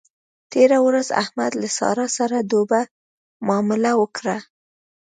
تېره 0.51 0.77
ورځ 0.87 1.07
احمد 1.21 1.51
له 1.55 1.59
له 1.61 1.69
سارا 1.77 2.07
سره 2.17 2.37
ډوبه 2.49 2.81
مامله 3.47 3.91
وکړه. 4.01 4.37